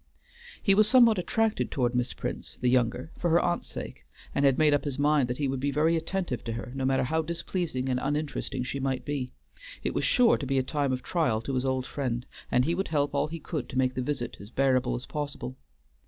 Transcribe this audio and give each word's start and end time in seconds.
He 0.63 0.73
was 0.73 0.89
somewhat 0.89 1.19
attracted 1.19 1.69
toward 1.69 1.93
Miss 1.93 2.11
Prince, 2.13 2.57
the 2.59 2.71
younger, 2.71 3.11
for 3.19 3.29
her 3.29 3.39
aunt's 3.39 3.67
sake, 3.67 4.03
and 4.33 4.45
had 4.45 4.57
made 4.57 4.73
up 4.73 4.83
his 4.83 4.97
mind 4.97 5.27
that 5.27 5.37
he 5.37 5.47
would 5.47 5.59
be 5.59 5.69
very 5.69 5.95
attentive 5.95 6.43
to 6.45 6.53
her, 6.53 6.71
no 6.73 6.85
matter 6.85 7.03
how 7.03 7.21
displeasing 7.21 7.87
and 7.87 7.99
uninteresting 8.01 8.63
she 8.63 8.79
might 8.79 9.05
be: 9.05 9.31
it 9.83 9.93
was 9.93 10.03
sure 10.03 10.39
to 10.39 10.47
be 10.47 10.57
a 10.57 10.63
time 10.63 10.91
of 10.91 11.03
trial 11.03 11.39
to 11.41 11.53
his 11.53 11.65
old 11.65 11.85
friend, 11.85 12.25
and 12.51 12.65
he 12.65 12.73
would 12.73 12.87
help 12.87 13.13
all 13.13 13.27
he 13.27 13.39
could 13.39 13.69
to 13.69 13.77
make 13.77 13.93
the 13.93 14.01
visit 14.01 14.37
as 14.39 14.49
bearable 14.49 14.95
as 14.95 15.05
possible. 15.05 15.55